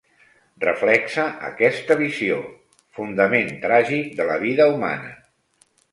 [0.61, 2.39] Reflexa aquesta visió,
[3.01, 5.13] fondament tràgic de la vida humana